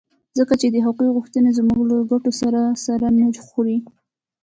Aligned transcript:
ځکه 0.37 0.53
چې 0.61 0.67
د 0.69 0.77
هغوی 0.85 1.07
غوښتنې 1.15 1.49
زموږ 1.57 1.79
له 1.89 1.95
ګټو 2.11 2.31
سره 2.41 2.61
سر 2.83 2.99
نه 3.17 3.27
خوري. 3.47 3.77